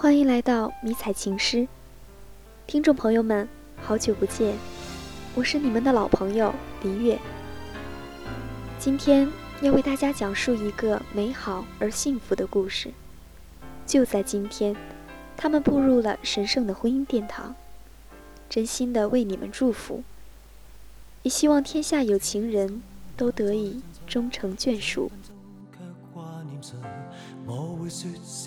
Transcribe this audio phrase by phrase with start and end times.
[0.00, 1.66] 欢迎来到迷彩情诗，
[2.68, 3.48] 听众朋友们，
[3.82, 4.56] 好久不见，
[5.34, 6.54] 我是你们的老朋友
[6.84, 7.18] 黎月。
[8.78, 9.28] 今天
[9.60, 12.92] 要为大家讲述一个美好而幸福的故事。
[13.84, 14.76] 就在今天，
[15.36, 17.56] 他们步入了神圣的婚姻殿堂。
[18.48, 20.04] 真心的为你们祝福，
[21.24, 22.80] 也希望天下有情人
[23.16, 25.10] 都得以终成眷属。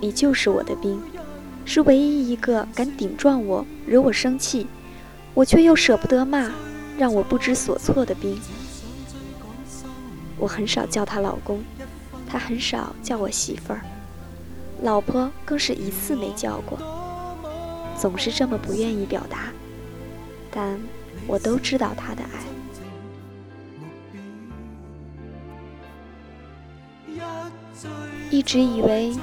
[0.00, 1.00] 你就是我的兵，
[1.64, 4.66] 是唯一一个敢顶撞我、惹我生气，
[5.34, 6.50] 我却又舍不得骂，
[6.96, 8.38] 让我不知所措的兵。
[10.38, 11.62] 我很少叫他老公，
[12.28, 13.80] 他很少叫我媳妇儿，
[14.82, 16.78] 老婆更是一次没叫过。
[17.96, 19.52] 总是这么不愿意表达，
[20.52, 20.78] 但
[21.26, 22.28] 我都知道他的爱。
[28.30, 29.16] 一直以为，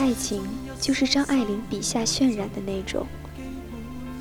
[0.00, 0.42] 爱情
[0.80, 3.06] 就是张爱玲笔下渲染的那种，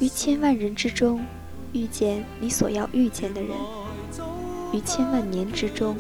[0.01, 1.25] 于千万人之中
[1.71, 3.51] 遇见你所要遇见的人，
[4.73, 5.95] 于千万年之中，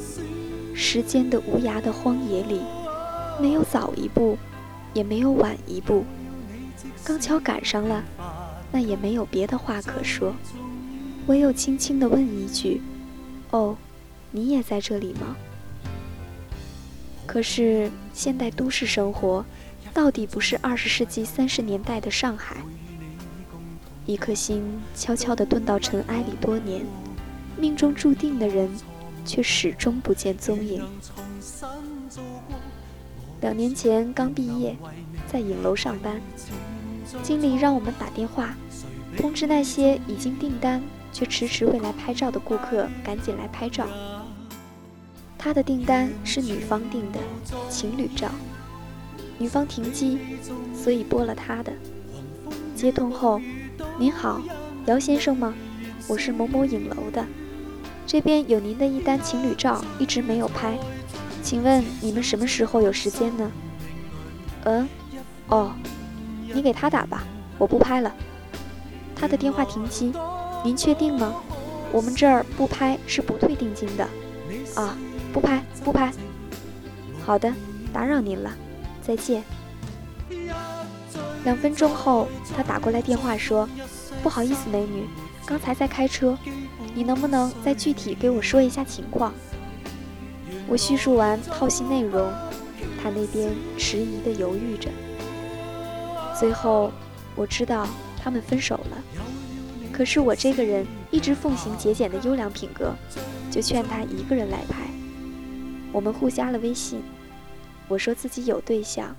[0.75, 2.59] 时间的无涯的荒野里，
[3.39, 4.37] 没有早一步，
[4.93, 6.03] 也没有晚一步。
[7.05, 8.03] 刚巧赶上了，
[8.73, 10.33] 那也没有别的话可说，
[11.27, 12.81] 唯有轻轻地问一句
[13.51, 13.77] ：“哦，
[14.31, 15.37] 你也在这里吗？”
[17.25, 19.45] 可是现代都市生活，
[19.93, 22.57] 到底不是二十世纪三十年代的上海。
[24.05, 24.63] 一颗心
[24.95, 26.85] 悄悄地遁到尘埃里多年，
[27.57, 28.69] 命中注定的人，
[29.25, 30.83] 却始终不见踪影。
[33.41, 34.75] 两年前刚毕业，
[35.31, 36.19] 在影楼上班。
[37.23, 38.55] 经理让我们打电话
[39.17, 40.79] 通知那些已经订单
[41.11, 43.87] 却迟迟未来拍照的顾客，赶紧来拍照。
[45.37, 47.19] 他的订单是女方订的
[47.69, 48.29] 情侣照，
[49.39, 50.19] 女方停机，
[50.75, 51.73] 所以拨了他的。
[52.75, 53.41] 接通后，
[53.97, 54.39] 您好，
[54.85, 55.55] 姚先生吗？
[56.07, 57.25] 我是某某影楼的，
[58.05, 60.77] 这边有您的一单情侣照，一直没有拍，
[61.41, 63.51] 请问你们什么时候有时间呢？
[64.65, 64.87] 嗯，
[65.47, 65.71] 哦。
[66.51, 67.23] 你给他打吧，
[67.59, 68.11] 我不拍了。
[69.15, 70.11] 他的电话停机，
[70.63, 71.35] 您确定吗？
[71.91, 74.03] 我们这儿不拍是不退定金的。
[74.75, 74.97] 啊，
[75.31, 76.11] 不拍不拍。
[77.23, 77.53] 好的，
[77.93, 78.51] 打扰您了，
[79.09, 79.43] 再见。
[81.43, 83.67] 两分钟后，他打过来电话说
[84.21, 85.07] ：“不好意思，美女，
[85.47, 86.37] 刚才在开车，
[86.93, 89.33] 你能不能再具体给我说一下情况？”
[90.69, 92.31] 我叙述完套系内容，
[93.01, 94.91] 他那边迟疑地犹豫着。
[96.39, 96.91] 最后，
[97.35, 97.87] 我知道
[98.21, 98.97] 他们分手了。
[99.91, 102.93] 可是我这个人一直奉行节俭的优良品格，
[103.49, 104.87] 就劝他一个人来拍。
[105.91, 107.01] 我们互加了微信，
[107.89, 109.15] 我说自己有对象，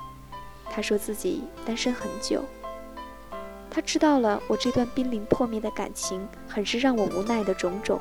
[0.70, 2.44] 他说自己单身很久。
[3.68, 8.00] 他知道了我这段濒临破灭的感情，很是让我无奈的种种。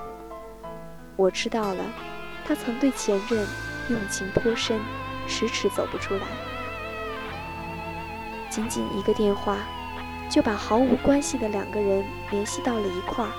[1.15, 1.83] 我知道了，
[2.45, 3.45] 他曾对前任
[3.89, 4.79] 用情颇深，
[5.27, 6.21] 迟迟走不出来。
[8.49, 9.57] 仅仅一个电话，
[10.29, 13.31] 就把毫无关系的两个人联系到了一块儿。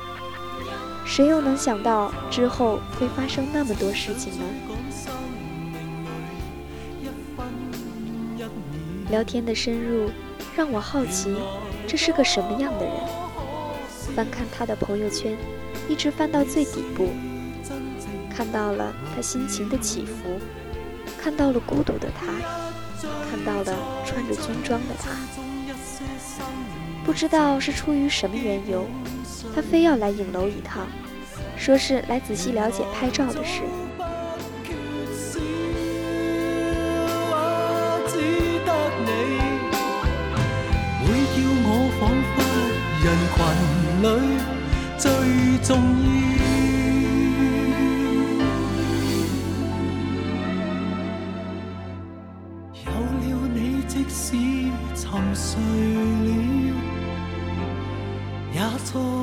[1.06, 4.44] 谁又能想到之后会发生那么多事情呢？
[9.10, 10.08] 聊天的深入
[10.56, 11.34] 让我好奇，
[11.86, 12.94] 这是个什么样的人？
[14.14, 15.36] 翻看他的朋友圈，
[15.88, 17.10] 一直翻到最底部，
[18.34, 20.38] 看到了他心情的起伏，
[21.18, 22.32] 看到了孤独的他。
[23.30, 25.10] 看到了穿着军装的他，
[27.04, 28.84] 不知道是出于什么缘由，
[29.54, 30.86] 他非要来影楼一趟，
[31.56, 33.62] 说是来仔细了解拍照的事。
[44.96, 45.10] 最
[45.62, 45.76] 重
[52.86, 54.34] 要，有了你，即使
[54.94, 55.60] 沉睡
[56.24, 56.28] 了，
[58.54, 59.19] 也在。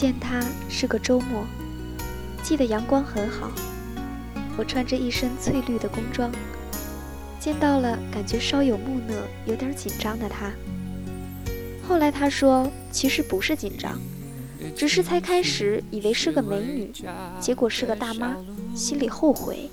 [0.00, 1.44] 见他是个周末，
[2.42, 3.52] 记得阳光很好，
[4.56, 6.32] 我穿着一身翠绿的工装，
[7.38, 9.14] 见到了感觉稍有木讷、
[9.44, 10.50] 有点紧张的他。
[11.86, 14.00] 后来他说，其实不是紧张，
[14.74, 16.90] 只是才开始以为是个美女，
[17.38, 18.34] 结果是个大妈，
[18.74, 19.68] 心里后悔。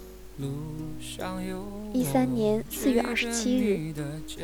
[1.93, 3.93] 一三年四月二十七日，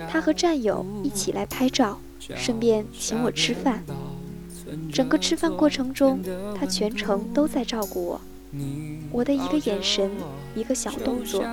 [0.10, 2.00] 他和战友一起来拍照，
[2.38, 3.84] 顺便请我吃饭。
[4.92, 6.20] 整个吃饭过程中，
[6.60, 8.22] 他全程都在照顾我。
[9.12, 10.12] 我的一个眼神，
[10.56, 11.44] 一个小动作，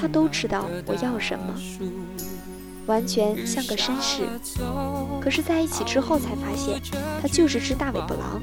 [0.00, 1.54] 他都知道我要什么，
[2.86, 4.22] 完全像个绅士。
[5.20, 6.80] 可是在一起之后才发现，
[7.22, 8.40] 他就是只大尾巴狼。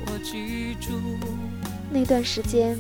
[1.91, 2.77] 那段时间，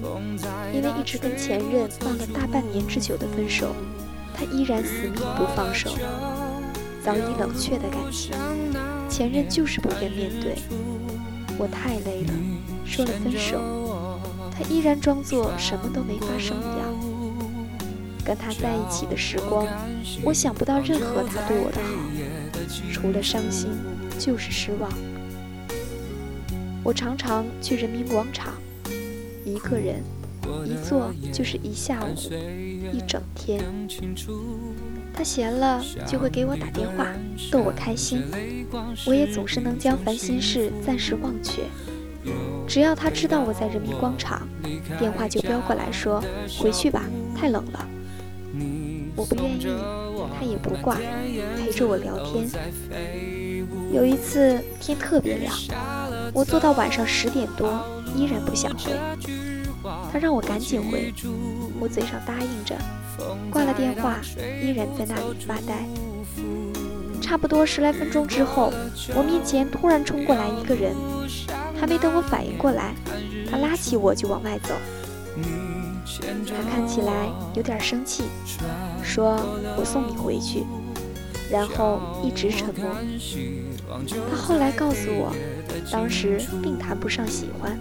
[0.73, 3.75] 因为一直跟前任闹了大半年之久的分手，
[4.33, 5.91] 他依然死命不放手。
[7.03, 8.31] 早已冷却的感情，
[9.07, 10.55] 前任就是不愿面对。
[11.57, 12.33] 我太累了，
[12.85, 14.19] 说了分手，
[14.51, 16.93] 他依然装作什么都没发生一样。
[18.25, 19.67] 跟他在一起的时光，
[20.23, 21.93] 我想不到任何他对我的好，
[22.91, 23.69] 除了伤心
[24.17, 24.89] 就是失望。
[26.83, 28.53] 我常常去人民广场，
[29.45, 30.03] 一个人，
[30.65, 32.15] 一坐就是一下午，
[32.91, 33.63] 一整天。
[35.15, 37.07] 他闲了就会给我打电话，
[37.49, 38.21] 逗我开心，
[39.07, 41.63] 我也总是能将烦心事暂时忘却。
[42.67, 44.47] 只要他知道我在人民广场，
[44.99, 46.21] 电话就飙过来说
[46.59, 47.03] ：“回去吧，
[47.33, 47.87] 太冷了。”
[49.15, 49.67] 我不愿意，
[50.37, 50.97] 他也不挂，
[51.57, 52.49] 陪着我聊天。
[53.93, 55.55] 有一次天特别亮，
[56.33, 57.81] 我坐到晚上十点多，
[58.15, 58.91] 依然不想回。
[60.11, 61.13] 他让我赶紧回，
[61.79, 62.75] 我嘴上答应着。
[63.49, 64.19] 挂了电话，
[64.61, 65.85] 依然在那里发呆。
[67.21, 68.71] 差不多十来分钟之后，
[69.15, 70.93] 我面前突然冲过来一个人，
[71.79, 72.93] 还没等我反应过来，
[73.49, 74.75] 他拉起我就往外走。
[76.47, 78.25] 他看起来有点生气，
[79.03, 79.39] 说
[79.77, 80.63] 我送你回去，
[81.49, 82.95] 然后一直沉默。
[84.29, 85.35] 他后来告诉我，
[85.91, 87.77] 当时并谈不上喜欢，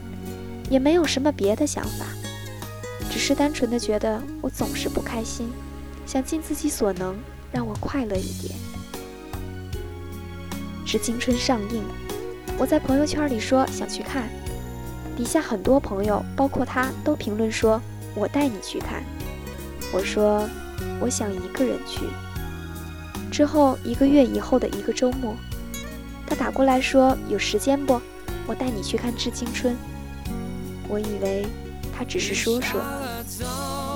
[0.71, 2.07] 也没有什么别的想法。
[3.15, 5.49] 只是单纯的觉得我总是不开心，
[6.05, 7.17] 想尽自己所能
[7.53, 8.59] 让我快乐一点。
[10.85, 11.85] 《致青春》上映，
[12.59, 14.29] 我在朋友圈里说想去看，
[15.17, 17.81] 底下很多朋友，包括他都评论说
[18.17, 19.05] ：“我带你去看。”
[19.95, 20.45] 我说
[21.01, 22.01] ：“我想一个人去。”
[23.31, 25.37] 之后一个月以后的一个周末，
[26.27, 28.01] 他打过来说：“有时间不？
[28.49, 29.73] 我带你去看《致青春》。”
[30.91, 31.47] 我以为
[31.97, 32.81] 他只是说说。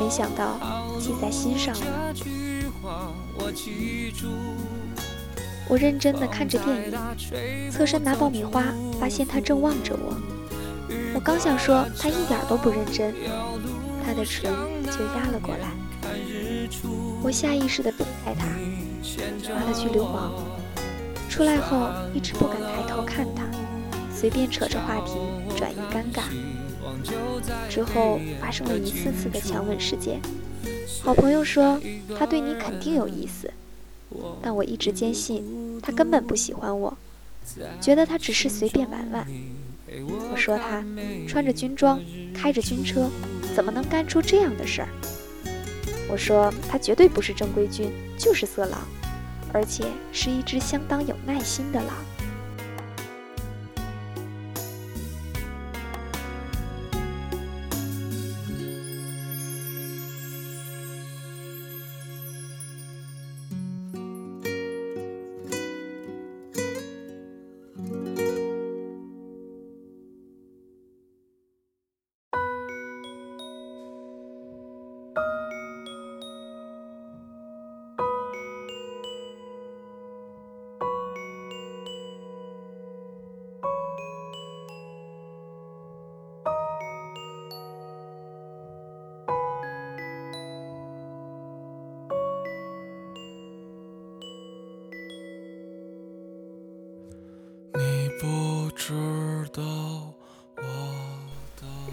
[0.01, 0.59] 没想到
[1.01, 2.15] 记在心上了。
[5.69, 8.65] 我认真的看着电影，侧身拿爆米花，
[8.99, 10.17] 发现他正望着我。
[11.15, 13.15] 我刚想说他一点都不认真，
[14.05, 14.51] 他的唇
[14.85, 15.69] 就压了过来。
[17.23, 18.47] 我下意识的避开他，
[19.53, 20.33] 骂了句流氓。
[21.29, 23.45] 出来后一直不敢抬头看他，
[24.15, 25.19] 随便扯着话题
[25.57, 26.23] 转移尴尬。
[27.69, 30.21] 之后发生了一次次的强吻事件，
[31.03, 31.81] 好朋友说
[32.19, 33.51] 他对你肯定有意思，
[34.43, 36.97] 但我一直坚信他根本不喜欢我，
[37.81, 39.27] 觉得他只是随便玩玩。
[40.31, 40.85] 我说他
[41.27, 42.01] 穿着军装，
[42.35, 43.09] 开着军车，
[43.55, 44.89] 怎么能干出这样的事儿？
[46.11, 48.81] 我说他绝对不是正规军，就是色狼，
[49.53, 51.95] 而且是一只相当有耐心的狼。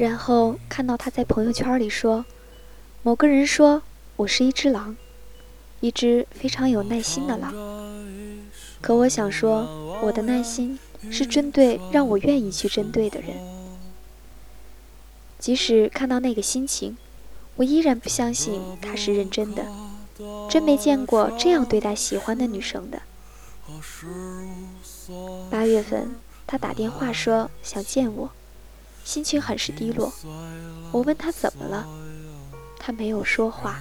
[0.06, 2.26] 然后看到他在朋友圈里说，
[3.02, 3.82] 某个人说
[4.18, 4.96] 我是一只狼，
[5.80, 7.52] 一只非常有耐心的狼。
[8.82, 10.78] 可我想说，我的耐心
[11.10, 13.32] 是针对让我愿意去针对的人。
[15.40, 16.96] 即使看到那个心情，
[17.56, 19.66] 我依然不相信他是认真的，
[20.48, 23.02] 真没见过这样对待喜欢的女生的。
[25.50, 26.12] 八月份，
[26.46, 28.30] 他打电话说想见我。
[29.06, 30.12] 心情很是低落。
[30.92, 31.88] 我问他怎么了，
[32.80, 33.80] 他没有说话，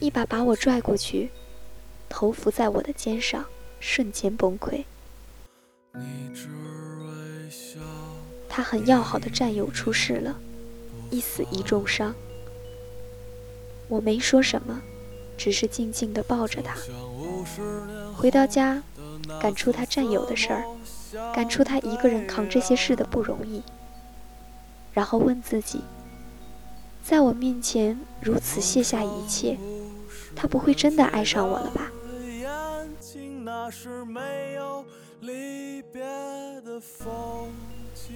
[0.00, 1.30] 一把把我拽过去，
[2.08, 3.44] 头伏在我的肩上，
[3.78, 4.84] 瞬间崩溃。
[8.48, 10.36] 他很要好的战友出事了，
[11.10, 12.14] 一死一重伤。
[13.88, 14.80] 我没说什么，
[15.36, 16.74] 只是静静地抱着他。
[18.16, 18.82] 回到家，
[19.40, 20.64] 感触他战友的事儿，
[21.34, 23.62] 感触他一个人扛这些事的不容易。
[24.92, 25.80] 然后问自己，
[27.02, 29.58] 在我面前如此卸下一切，
[30.34, 31.90] 他不会真的爱上我了吧？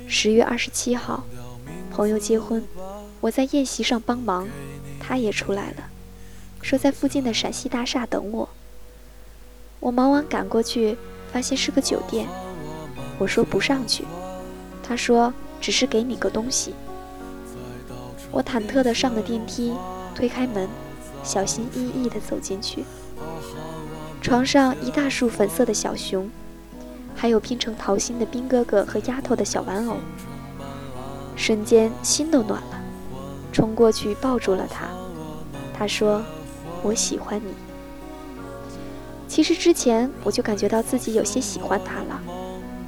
[0.08, 1.24] 十月二十七号，
[1.90, 2.64] 朋友结婚，
[3.20, 4.48] 我在宴席上帮忙。
[5.06, 5.90] 他也出来了，
[6.62, 8.48] 说在附近的陕西大厦等我。
[9.80, 10.96] 我忙完赶过去，
[11.30, 12.26] 发现是个酒店。
[13.18, 14.02] 我说不上去，
[14.82, 15.30] 他说
[15.64, 16.74] 只是给你个东西。
[18.30, 19.72] 我忐忑地上了电梯，
[20.14, 20.68] 推开门，
[21.22, 22.84] 小心翼翼地走进去。
[24.20, 26.30] 床上一大束粉色的小熊，
[27.16, 29.96] 还有拼成桃心的兵哥哥和丫头的小玩偶。
[31.34, 32.82] 瞬间心都暖了。
[33.50, 34.88] 冲过去抱住了他，
[35.72, 36.22] 他说
[36.84, 37.54] ：“我喜欢你。”
[39.26, 42.20] 其实之前我就感觉到自己有些喜欢他了，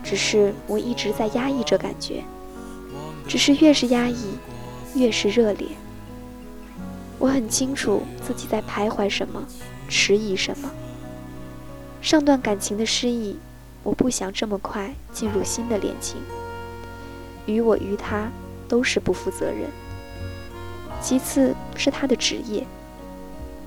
[0.04, 2.22] 只是我一直在压抑着感觉，
[3.28, 4.38] 只是越是压抑，
[4.94, 5.68] 越是热烈。
[7.18, 9.42] 我很清楚自己在徘徊什么，
[9.88, 10.70] 迟疑什么。
[12.02, 13.36] 上段感情的失意，
[13.82, 16.18] 我不想这么快进入新的恋情，
[17.46, 18.30] 于我于他
[18.68, 19.70] 都是不负责任。
[21.00, 22.66] 其次是他的职业，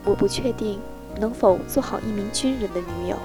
[0.05, 0.79] 我不确定
[1.19, 3.17] 能否做好一名军人的女友。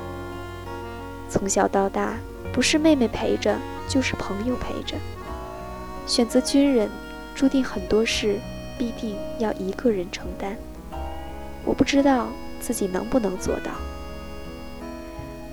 [1.28, 2.18] 从小到大，
[2.52, 4.96] 不是妹妹陪着，就是朋友陪着。
[6.06, 6.88] 选择军人，
[7.34, 8.38] 注定很多事
[8.78, 10.56] 必定要一个人承担。
[11.64, 12.28] 我不知道
[12.61, 13.73] 自己能不能做到。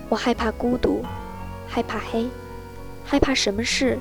[0.10, 1.04] 我害怕孤独，
[1.68, 2.28] 害怕黑，
[3.06, 3.98] 害怕什么事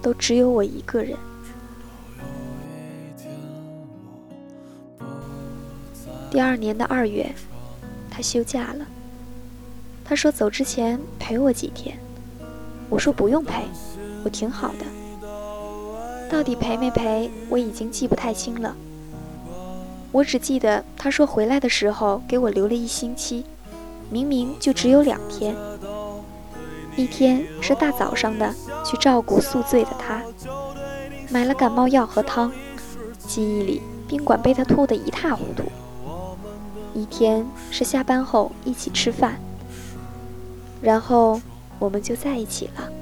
[0.00, 1.16] 都只有我一个人。
[6.30, 7.30] 第二年的二月，
[8.10, 8.86] 他休假了。
[10.04, 11.98] 他说走之前陪我几天。
[12.88, 13.64] 我说不用陪，
[14.24, 14.99] 我挺好的。
[16.30, 18.76] 到底陪没陪，我已经记不太清了。
[20.12, 23.44] 我只记得他说回来的时候给我留了一星期，
[24.08, 25.56] 明明就只有两天。
[26.96, 30.22] 一天是大早上的去照顾宿醉的他，
[31.30, 32.52] 买了感冒药和汤，
[33.26, 35.64] 记忆里宾馆被他吐得一塌糊涂。
[36.94, 39.40] 一天是下班后一起吃饭，
[40.80, 41.40] 然后
[41.80, 42.99] 我们就在一起了。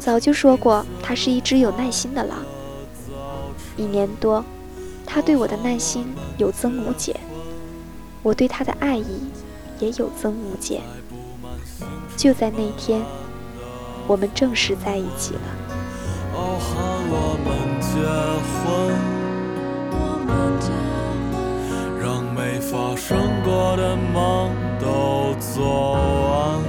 [0.00, 2.38] 早就说过，他是一只有耐心的狼。
[3.76, 4.44] 一年多，
[5.06, 7.18] 他对我的耐心有增无减，
[8.22, 9.30] 我对他的爱意
[9.78, 10.82] 也有增无减。
[12.16, 13.02] 就在那天。
[14.08, 15.40] 我们正式在一起了。
[22.70, 25.92] 发生过的梦都做
[26.30, 26.62] 完，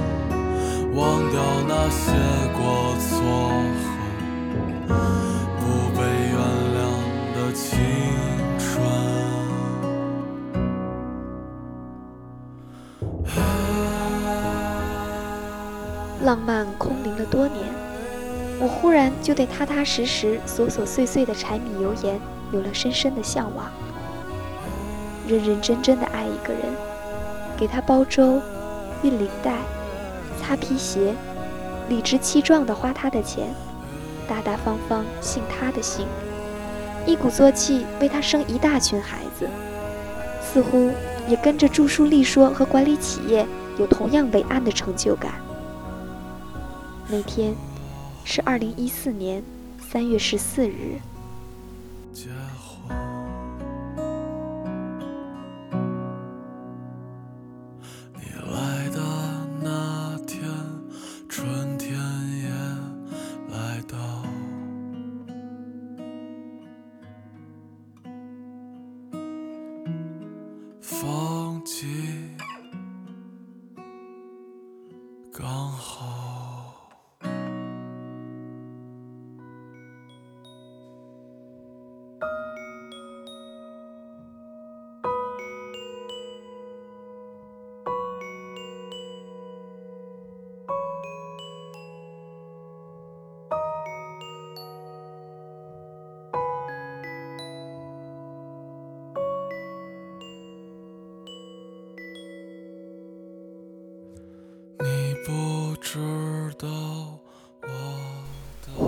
[0.94, 2.12] 忘掉那些
[2.52, 3.08] 过错
[4.88, 4.90] 和
[5.56, 5.62] 不
[5.96, 6.36] 被原
[6.74, 6.76] 谅
[7.34, 7.78] 的青
[8.58, 8.62] 春。
[16.22, 17.72] 浪漫空灵了多年，
[18.60, 22.20] 我忽然就对踏踏实实、琐琐碎碎的柴米油盐
[22.52, 23.70] 有了深深的向往。
[25.26, 26.62] 认认真真的爱一个人，
[27.56, 28.40] 给他煲粥、
[29.02, 29.56] 熨领带、
[30.40, 31.14] 擦皮鞋，
[31.88, 33.48] 理直气壮地花他的钱，
[34.28, 36.06] 大大方方信他的姓，
[37.06, 39.48] 一鼓作气为他生一大群孩子，
[40.42, 40.90] 似乎
[41.28, 43.46] 也跟着著书立说和管理企业
[43.78, 45.32] 有同样伟岸的成就感。
[47.08, 47.54] 那天
[48.24, 49.42] 是二零一四年
[49.90, 50.98] 三月十四日。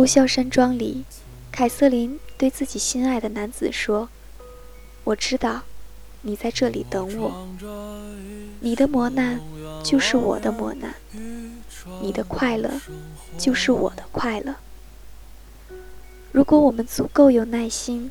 [0.06, 1.04] 呼啸山庄里，
[1.50, 4.08] 凯瑟琳对自己心爱的男子说
[5.02, 5.62] ：“我知道，
[6.22, 7.48] 你在这里等我。
[8.60, 9.40] 你的磨难
[9.82, 10.94] 就是我的磨难，
[12.00, 12.70] 你的快乐
[13.36, 14.54] 就是我的快乐。
[16.30, 18.08] 如果我们足够有耐心，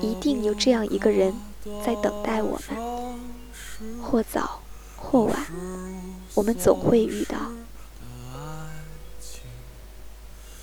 [0.00, 1.34] 一定有这样一个人
[1.84, 3.18] 在等待我们，
[4.00, 4.60] 或早
[4.94, 5.46] 或晚，
[6.34, 7.36] 我们总会遇到。”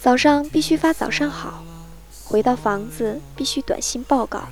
[0.02, 1.62] 早上必须发早上好，
[2.24, 4.48] 回到房子必须短信报告。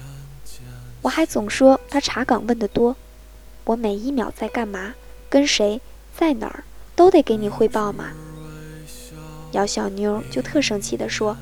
[1.01, 2.97] 我还总说他查岗问得多，
[3.63, 4.93] 我每一秒在干嘛，
[5.29, 5.79] 跟谁，
[6.13, 6.65] 在哪儿，
[6.97, 8.11] 都得给你汇报嘛。
[9.53, 11.37] 姚小妞就特生气地说：“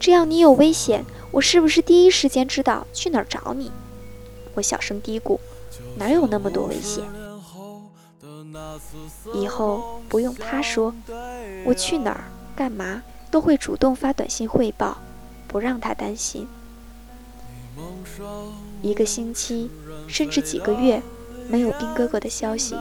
[0.00, 3.70] 这样你有危险，我是不是第一时间知道去哪儿找你？”
[4.56, 5.38] 我小声嘀咕
[5.98, 7.04] ：“哪有那么多危险？
[9.34, 10.94] 以后不用他说，
[11.66, 12.24] 我去哪儿
[12.56, 13.02] 干嘛？”
[13.36, 14.96] 都会主动发短信汇报，
[15.46, 16.48] 不让他担心。
[18.80, 19.70] 一个星期，
[20.08, 21.02] 甚至几个月，
[21.46, 22.74] 没有兵哥哥的消息，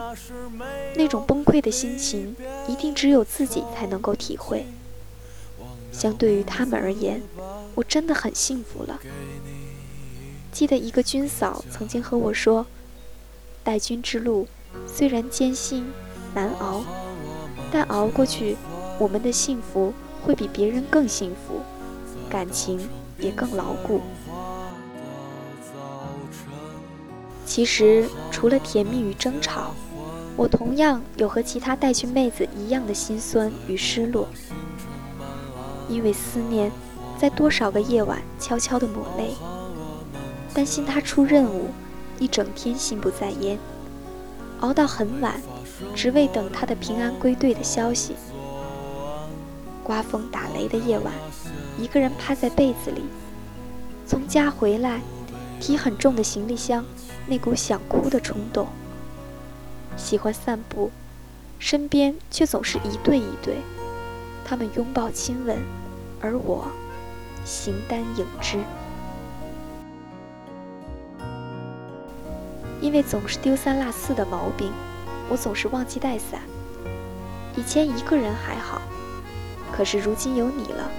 [0.95, 2.33] 那种崩溃的心情，
[2.69, 4.65] 一定只有自己才能够体会。
[5.91, 7.21] 相对于他们而言，
[7.75, 8.97] 我真的很幸福了。
[10.53, 12.65] 记得一个军嫂曾经和我说
[13.61, 14.47] ：“带军之路
[14.87, 15.85] 虽然艰辛
[16.33, 16.81] 难熬，
[17.69, 18.55] 但熬过去，
[18.97, 19.91] 我们的幸福。”
[20.25, 21.61] 会比别人更幸福，
[22.27, 22.79] 感情
[23.19, 24.01] 也更牢固。
[27.45, 29.75] 其实，除了甜蜜与争吵，
[30.35, 34.27] 我同样有和其他带去妹子一样的心酸与失落。
[35.87, 36.71] 因为思念，
[37.19, 39.35] 在多少个夜晚悄悄地抹泪，
[40.53, 41.67] 担心他出任务，
[42.17, 43.59] 一整天心不在焉，
[44.61, 45.39] 熬到很晚，
[45.93, 48.15] 只为等他的平安归队的消息。
[49.85, 51.13] 刮风打雷的夜晚，
[51.77, 53.03] 一个人趴在被子里，
[54.07, 54.99] 从家回来，
[55.61, 56.83] 提很重的行李箱，
[57.27, 58.67] 那股想哭的冲动。
[59.95, 60.89] 喜欢散步，
[61.59, 63.57] 身边却总是一对一对，
[64.43, 65.59] 他们拥抱亲吻，
[66.19, 66.65] 而我
[67.45, 68.57] 形单影只。
[72.81, 74.71] 因为总是丢三落四的毛病，
[75.29, 76.41] 我总是忘记带伞。
[77.55, 78.81] 以前一个人还好。
[79.71, 80.89] 可是如今有你了，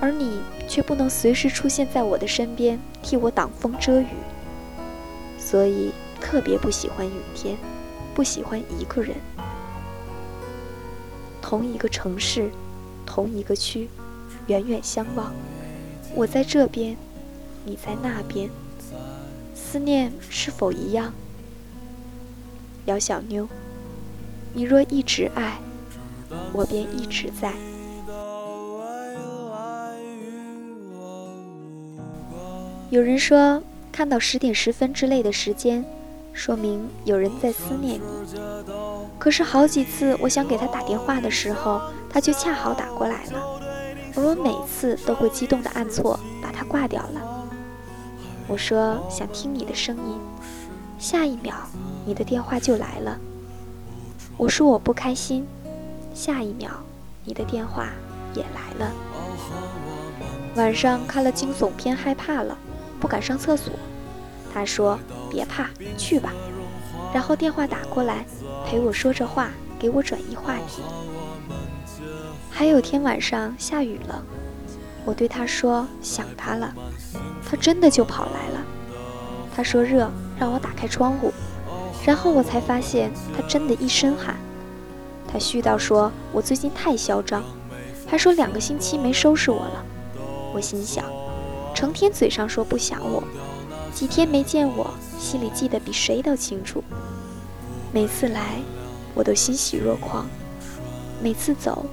[0.00, 4.06] 而你却不能随时出现在我的身边，替我挡风遮雨。
[5.38, 7.56] 所以特别不喜欢雨天，
[8.14, 9.16] 不喜欢一个人。
[11.40, 12.50] 同一个城市，
[13.04, 13.88] 同一个区，
[14.48, 15.32] 远远相望。
[16.14, 16.96] 我在这边，
[17.64, 18.50] 你在那边，
[19.54, 21.12] 思念是否一样？
[22.86, 23.48] 姚小妞，
[24.54, 25.58] 你若一直爱，
[26.52, 27.52] 我便一直在。
[32.88, 35.84] 有人说，看到十点十分之类的时间，
[36.32, 38.00] 说明有人在思念你。
[39.18, 43.60] 可是好几次我想给他打电话的时候，他就恰好打过来了，
[44.14, 47.48] 而我每次都会激动的按错，把他挂掉了。
[48.46, 50.20] 我说想听你的声音，
[50.96, 51.56] 下一秒
[52.04, 53.18] 你的电话就来了。
[54.36, 55.44] 我说我不开心，
[56.14, 56.70] 下一秒
[57.24, 57.88] 你的电话
[58.32, 58.92] 也来了。
[60.54, 62.56] 晚上看了惊悚片，害怕了。
[63.00, 63.72] 不敢上厕所，
[64.52, 64.98] 他说
[65.30, 66.32] ：“别怕，去吧。”
[67.12, 68.24] 然后电话打过来，
[68.66, 70.82] 陪我说着话，给我转移话题。
[72.50, 74.22] 还有天晚上下雨了，
[75.04, 76.74] 我对他说想他了，
[77.48, 78.64] 他真的就跑来了。
[79.54, 81.32] 他说热，让我打开窗户，
[82.04, 84.36] 然后我才发现他真的一身汗。
[85.30, 87.42] 他絮叨说我最近太嚣张，
[88.06, 89.84] 还说两个星期没收拾我了。
[90.54, 91.04] 我心想。
[91.76, 93.22] 成天嘴上说不想我，
[93.92, 96.82] 几天没见我，心里记得比谁都清楚。
[97.92, 98.62] 每次来，
[99.14, 100.24] 我都欣喜若狂；
[101.22, 101.84] 每次走，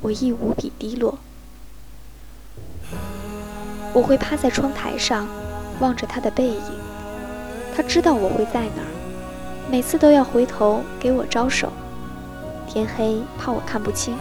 [0.00, 1.16] 我亦无比低落。
[3.92, 5.28] 我会趴在窗台上，
[5.78, 6.60] 望着他的背影。
[7.72, 8.90] 他知道我会在哪儿，
[9.70, 11.72] 每次都要回头给我招手。
[12.66, 14.16] 天黑，怕我看不清，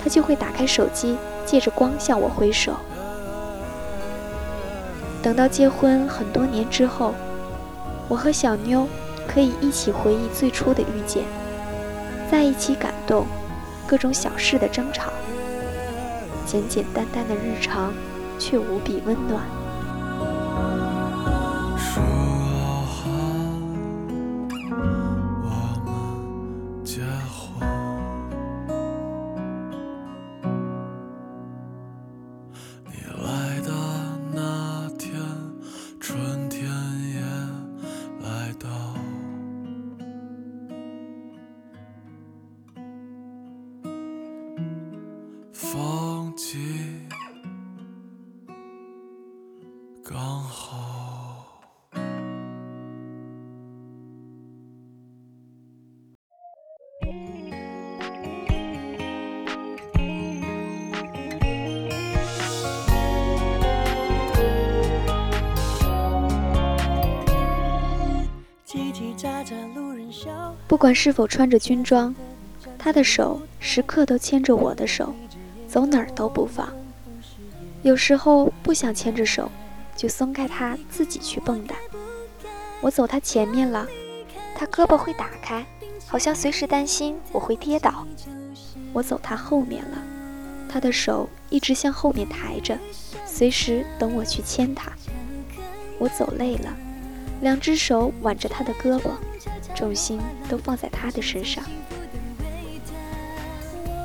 [0.00, 2.76] 他就会打开手机，借着光向我挥手。
[5.26, 7.12] 等到结婚很多年之后，
[8.06, 8.86] 我和小妞
[9.26, 11.24] 可以一起回忆最初的遇见，
[12.30, 13.26] 在一起感动，
[13.88, 15.10] 各种小事的争吵，
[16.46, 17.92] 简简单单的日常，
[18.38, 19.42] 却无比温暖。
[70.76, 72.14] 不管是否穿着军装，
[72.78, 75.14] 他的手时刻都牵着我的手，
[75.66, 76.70] 走哪儿都不放。
[77.80, 79.50] 有时候不想牵着手，
[79.96, 81.72] 就松开他自己去蹦跶。
[82.82, 83.86] 我走他前面了，
[84.54, 85.64] 他胳膊会打开，
[86.06, 88.06] 好像随时担心我会跌倒。
[88.92, 89.96] 我走他后面了，
[90.68, 92.78] 他的手一直向后面抬着，
[93.24, 94.92] 随时等我去牵他。
[95.98, 96.76] 我走累了，
[97.40, 99.12] 两只手挽着他的胳膊，
[99.76, 101.62] 重心都放在他的身上。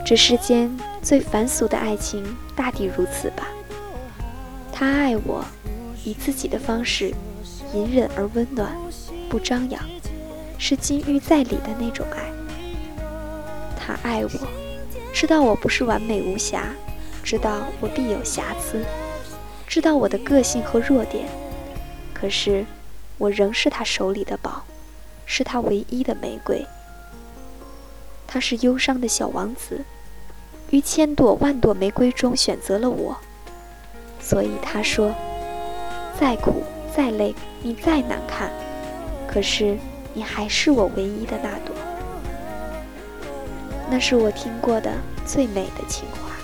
[0.05, 0.69] 这世间
[1.01, 2.21] 最凡俗的爱情，
[2.55, 3.47] 大抵如此吧。
[4.73, 5.45] 他爱我，
[6.03, 7.13] 以自己的方式，
[7.73, 8.75] 隐忍而温暖，
[9.29, 9.81] 不张扬，
[10.57, 12.17] 是金玉在里的那种爱。
[13.79, 14.47] 他爱我，
[15.13, 16.65] 知道我不是完美无瑕，
[17.23, 18.83] 知道我必有瑕疵，
[19.65, 21.25] 知道我的个性和弱点。
[22.13, 22.65] 可是，
[23.17, 24.63] 我仍是他手里的宝，
[25.33, 26.67] 是他唯一的玫瑰。
[28.27, 29.85] 他是忧伤的小王子，
[30.71, 33.15] 于千朵万朵玫瑰中选择了我。
[34.19, 35.15] 所以他说
[36.19, 36.63] ：“再苦
[36.93, 38.51] 再累，你再难看，
[39.25, 39.77] 可是
[40.13, 41.73] 你还是我唯一的那朵。”
[43.89, 44.91] 那是我听过的
[45.25, 46.35] 最美的情话。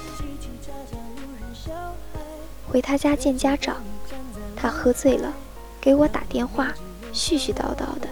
[2.71, 3.84] 回他家见家长，
[4.56, 5.34] 他喝醉了。
[5.82, 6.73] 给我打电话，
[7.13, 8.08] 絮絮叨叨的，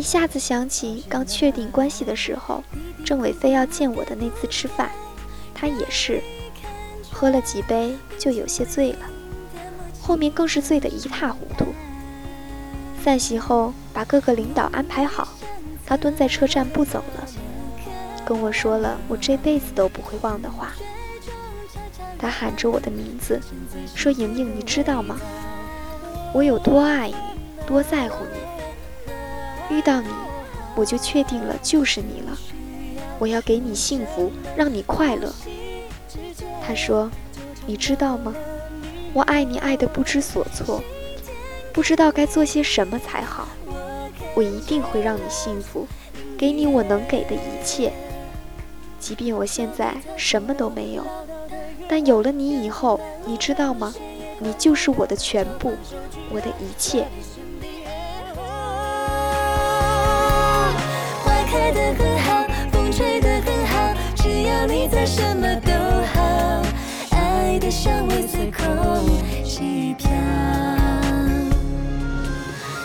[0.00, 2.64] 一下子想起刚确定关系的时候，
[3.04, 4.90] 政委非要见我的那次吃饭，
[5.54, 6.22] 他也是
[7.12, 9.00] 喝了几杯就有些醉了，
[10.00, 11.66] 后面更是醉得一塌糊涂。
[13.04, 15.28] 散席后，把各个领导安排好，
[15.84, 17.26] 他蹲在车站不走了，
[18.24, 20.72] 跟我说了我这辈子都不会忘的话。
[22.18, 23.38] 他喊着我的名字，
[23.94, 25.20] 说：“莹莹，你知道吗？”
[26.32, 27.14] 我有多爱你，
[27.66, 28.49] 多在乎你。
[29.70, 30.08] 遇到你，
[30.74, 32.36] 我就确定了就是你了。
[33.18, 35.32] 我要给你幸福，让你快乐。
[36.66, 37.10] 他说
[37.66, 38.34] ：“你知道吗？
[39.12, 40.82] 我爱你爱得不知所措，
[41.72, 43.48] 不知道该做些什么才好。
[44.34, 45.86] 我一定会让你幸福，
[46.38, 47.92] 给你我能给的一切。
[48.98, 51.04] 即便我现在什么都没有，
[51.88, 53.94] 但有了你以后，你知道吗？”
[54.42, 55.74] 你就是我的全部，
[56.30, 57.06] 我的一切。
[64.90, 65.70] 在什么都
[66.12, 66.62] 好，
[67.12, 68.66] 爱的香味随空
[69.44, 70.10] 气飘，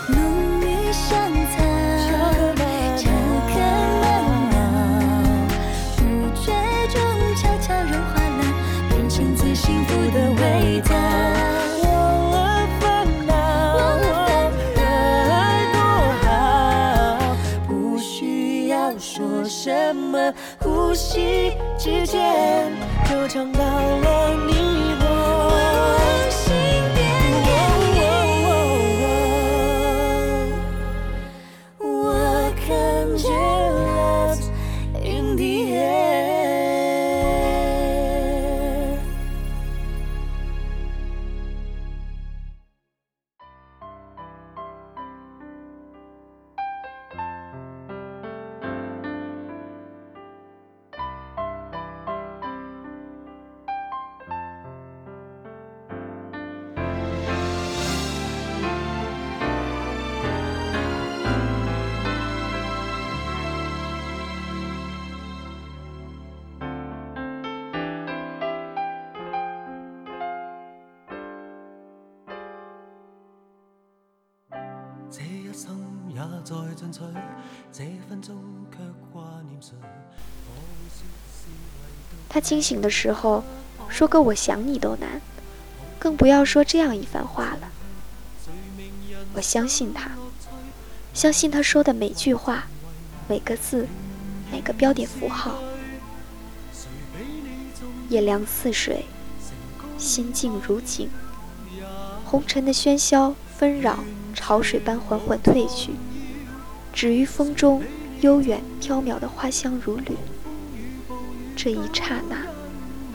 [0.07, 0.15] 浓
[0.61, 1.17] 郁香
[1.51, 1.57] 草，
[2.05, 2.61] 巧克力
[3.59, 4.61] 啊，
[5.97, 5.99] 不
[6.39, 6.53] 觉
[6.93, 6.95] 中
[7.35, 8.39] 悄悄融化了，
[8.89, 10.95] 变成最幸福的味道。
[11.81, 11.83] 我
[12.79, 12.85] 分
[13.25, 13.31] 了，
[13.73, 13.79] 我
[14.53, 14.79] 们的
[15.33, 15.35] 爱
[15.73, 15.77] 多
[16.23, 16.29] 好，
[17.67, 21.54] 不需要说什么，呼吸。
[21.85, 22.19] 之间，
[23.07, 24.54] 就尝到了你
[82.35, 83.45] 他清醒的时候，
[83.87, 85.21] 说个“我想你”都难，
[85.97, 87.69] 更不要说这样一番话了。
[89.35, 90.11] 我相信他，
[91.13, 92.67] 相信他说的每句话，
[93.29, 93.87] 每个字，
[94.51, 95.61] 每个标点符号。
[98.09, 99.05] 夜凉似水，
[99.97, 101.09] 心静如景，
[102.25, 104.03] 红尘的喧嚣纷扰。
[104.33, 105.91] 潮水般缓缓退去，
[106.91, 107.81] 止于风中
[108.19, 110.17] 悠远飘渺的花香如缕。
[111.65, 112.45] 这一刹那，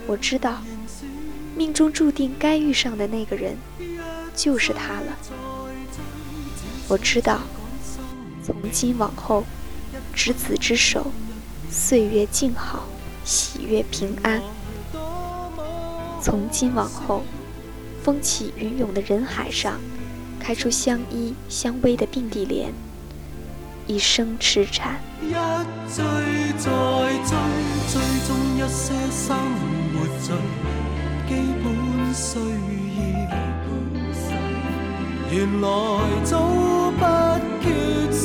[0.09, 0.61] 我知道，
[1.57, 3.57] 命中注定该遇上的那个人，
[4.35, 5.17] 就是他了。
[6.89, 7.43] 我知道，
[8.45, 9.45] 从今往后，
[10.13, 11.13] 执子之手，
[11.71, 12.89] 岁月静好，
[13.25, 14.43] 喜悦平安。
[16.21, 17.23] 从今往后，
[18.03, 19.79] 风起云涌的人海上。
[20.41, 22.73] 开出相依相偎的并蒂莲，
[23.91, 25.01] 一生痴缠。
[25.21, 25.35] 一追
[26.57, 26.71] 再
[27.27, 27.35] 追，
[27.91, 29.37] 追踪一些生
[29.91, 30.29] 活最
[31.27, 31.67] 基本
[32.15, 33.35] 需要，
[35.33, 35.67] 原来
[36.23, 36.39] 早
[36.93, 37.03] 不
[37.61, 37.67] 缺
[38.13, 38.21] 少。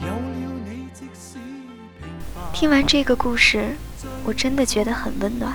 [0.00, 0.12] 有了
[0.64, 1.38] 你，即使。
[2.52, 3.76] 听完这个故事，
[4.24, 5.52] 我真的觉得很温暖。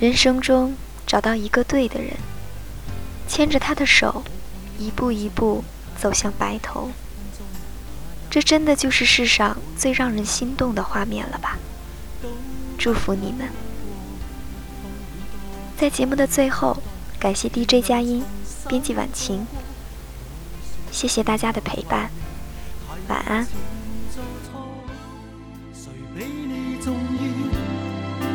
[0.00, 0.74] 人生中
[1.06, 2.14] 找到一个对的人，
[3.30, 4.24] 牵着他的手，
[4.76, 5.62] 一步一步
[5.96, 6.90] 走向白头，
[8.28, 11.56] 这真的就是世上最让人心动的画面了吧？
[12.76, 13.48] 祝福你们！
[15.78, 16.76] 在节目的最后，
[17.20, 18.24] 感谢 DJ 佳音、
[18.68, 19.46] 编辑婉晴，
[20.90, 22.10] 谢谢大家的陪伴，
[23.06, 23.46] 晚安。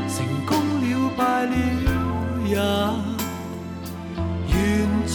[0.07, 1.55] 成功了败了
[2.47, 2.55] 也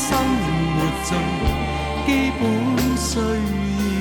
[0.00, 1.10] 生活最
[2.06, 3.99] 基本需要。